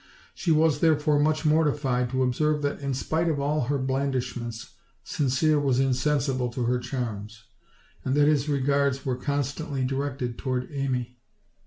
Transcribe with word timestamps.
She 0.33 0.51
was 0.51 0.79
therefore 0.79 1.19
much 1.19 1.45
mortified 1.45 2.09
to 2.09 2.23
observe 2.23 2.63
that, 2.63 2.79
in 2.79 2.95
spite 2.95 3.27
of 3.29 3.39
all 3.39 3.65
her 3.65 3.77
blandishments, 3.77 4.71
Sincere 5.03 5.59
was 5.59 5.79
insensible 5.79 6.49
to 6.53 6.63
her 6.63 6.79
charms, 6.79 7.43
and 8.03 8.15
that 8.15 8.27
his 8.27 8.49
regards 8.49 9.05
were 9.05 9.15
constantly 9.15 9.83
directed 9.83 10.39
toward 10.39 10.67
Amy. 10.73 11.19